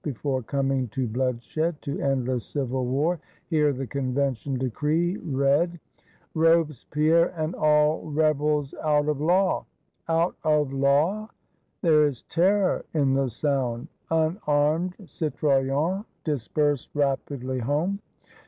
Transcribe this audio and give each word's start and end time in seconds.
Before 0.03 0.41
coming 0.41 0.87
to 0.97 1.07
blood 1.07 1.43
shed, 1.43 1.79
to 1.83 1.99
endless 1.99 2.43
civil 2.43 2.87
war, 2.87 3.19
hear 3.51 3.71
the 3.71 3.85
Convention 3.85 4.57
Decree 4.57 5.17
read:" 5.17 5.79
Robespierre 6.33 7.27
and 7.39 7.53
all 7.53 8.01
rebels 8.09 8.73
Out 8.83 9.07
of 9.07 9.21
Law!"— 9.21 9.67
Out 10.09 10.35
of 10.43 10.73
Law? 10.73 11.29
There 11.83 12.07
is 12.07 12.23
terror 12.23 12.83
in 12.95 13.13
the 13.13 13.29
sound. 13.29 13.89
Unarmed 14.09 14.95
Cito 15.05 15.61
yens 15.61 16.03
disperse 16.23 16.89
rapidly 16.95 17.59
home. 17.59 17.99